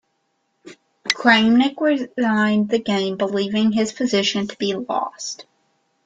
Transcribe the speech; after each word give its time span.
Kramnik 1.13 1.79
resigned 1.79 2.69
the 2.69 2.79
game, 2.79 3.17
believing 3.17 3.71
his 3.71 3.93
position 3.93 4.47
to 4.47 4.57
be 4.57 4.73
lost. 4.73 5.45